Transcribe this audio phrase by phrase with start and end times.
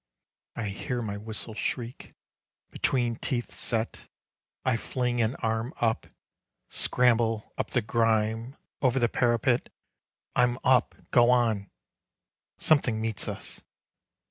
[0.55, 2.15] I hear my whistle shriek,
[2.71, 4.07] Between teeth set;
[4.65, 6.07] I fling an arm up,
[6.69, 9.69] Scramble up the grime Over the parapet!
[10.35, 10.95] I'm up.
[11.11, 11.69] Go on.
[12.57, 13.61] Something meets us.